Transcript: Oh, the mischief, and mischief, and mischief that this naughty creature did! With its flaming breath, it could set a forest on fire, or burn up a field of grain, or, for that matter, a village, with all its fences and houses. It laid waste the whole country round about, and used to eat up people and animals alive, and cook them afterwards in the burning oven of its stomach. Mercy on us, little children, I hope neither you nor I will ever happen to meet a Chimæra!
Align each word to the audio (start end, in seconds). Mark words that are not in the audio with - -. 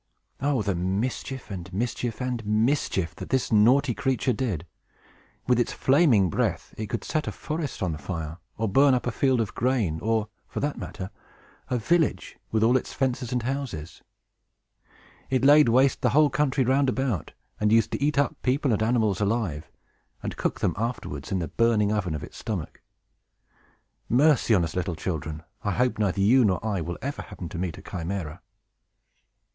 Oh, 0.41 0.63
the 0.63 0.73
mischief, 0.73 1.51
and 1.51 1.71
mischief, 1.71 2.21
and 2.21 2.43
mischief 2.43 3.13
that 3.17 3.29
this 3.29 3.51
naughty 3.51 3.93
creature 3.93 4.33
did! 4.33 4.65
With 5.45 5.59
its 5.59 5.71
flaming 5.73 6.27
breath, 6.27 6.73
it 6.75 6.87
could 6.87 7.03
set 7.03 7.27
a 7.27 7.31
forest 7.31 7.83
on 7.83 7.95
fire, 7.97 8.39
or 8.57 8.67
burn 8.67 8.95
up 8.95 9.05
a 9.05 9.11
field 9.11 9.39
of 9.39 9.53
grain, 9.53 9.99
or, 9.99 10.27
for 10.47 10.59
that 10.59 10.79
matter, 10.79 11.11
a 11.69 11.77
village, 11.77 12.39
with 12.49 12.63
all 12.63 12.77
its 12.77 12.91
fences 12.93 13.31
and 13.31 13.43
houses. 13.43 14.01
It 15.29 15.45
laid 15.45 15.69
waste 15.69 16.01
the 16.01 16.09
whole 16.09 16.31
country 16.31 16.63
round 16.63 16.89
about, 16.89 17.33
and 17.59 17.71
used 17.71 17.91
to 17.91 18.01
eat 18.03 18.17
up 18.17 18.35
people 18.41 18.73
and 18.73 18.81
animals 18.81 19.21
alive, 19.21 19.69
and 20.23 20.35
cook 20.35 20.61
them 20.61 20.73
afterwards 20.79 21.31
in 21.31 21.37
the 21.37 21.47
burning 21.47 21.91
oven 21.91 22.15
of 22.15 22.23
its 22.23 22.37
stomach. 22.37 22.81
Mercy 24.09 24.55
on 24.55 24.63
us, 24.63 24.75
little 24.75 24.95
children, 24.95 25.43
I 25.63 25.73
hope 25.73 25.99
neither 25.99 26.21
you 26.21 26.43
nor 26.43 26.59
I 26.65 26.81
will 26.81 26.97
ever 27.03 27.21
happen 27.21 27.49
to 27.49 27.59
meet 27.59 27.77
a 27.77 27.83
Chimæra! 27.83 28.39